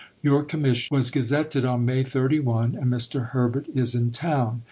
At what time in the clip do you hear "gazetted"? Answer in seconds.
1.11-1.63